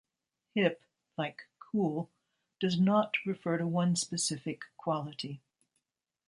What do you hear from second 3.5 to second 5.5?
to one specific quality.